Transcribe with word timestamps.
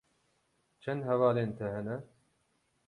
Çend 0.83 1.03
hevalên 1.09 1.51
te 1.57 1.65
hene? 1.73 1.97